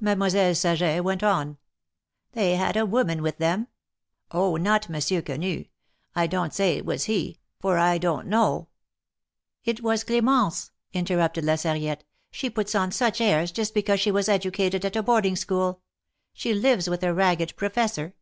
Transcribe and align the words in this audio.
Mademoiselle 0.00 0.56
Saget 0.56 1.04
went 1.04 1.22
on; 1.22 1.56
''They 2.34 2.56
had 2.56 2.76
a 2.76 2.84
woman 2.84 3.22
with 3.22 3.38
them. 3.38 3.68
Oh! 4.32 4.56
not 4.56 4.88
Monsieur 4.88 5.22
Quenu. 5.22 5.66
I 6.16 6.26
donT 6.26 6.52
say 6.52 6.76
it 6.78 6.84
was 6.84 7.04
he, 7.04 7.38
for 7.60 7.78
I 7.78 7.96
don't 7.96 8.26
know 8.26 8.66
—""It 9.64 9.80
was 9.80 10.02
Clemence," 10.02 10.72
interrupted 10.92 11.44
La 11.44 11.54
Sarriette." 11.54 12.02
She 12.32 12.50
puts 12.50 12.74
on 12.74 12.90
such 12.90 13.20
airs 13.20 13.52
just 13.52 13.72
because 13.72 14.00
she 14.00 14.10
was 14.10 14.28
educated 14.28 14.84
at 14.84 14.96
a 14.96 15.02
boarding 15.04 15.36
school. 15.36 15.80
She 16.32 16.52
lives 16.54 16.90
with 16.90 17.04
a 17.04 17.14
ragged 17.14 17.54
Professor. 17.54 18.14